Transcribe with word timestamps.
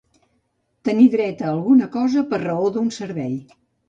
Tenir 0.87 1.03
dret 1.15 1.43
a 1.43 1.51
alguna 1.55 1.87
cosa 1.97 2.23
per 2.31 2.39
raó 2.45 2.71
d'un 2.79 2.89
servei. 2.97 3.37